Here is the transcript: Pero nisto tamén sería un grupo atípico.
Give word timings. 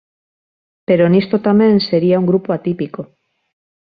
Pero 0.87 1.05
nisto 1.13 1.35
tamén 1.47 1.73
sería 1.89 2.19
un 2.21 2.29
grupo 2.31 2.49
atípico. 2.57 3.01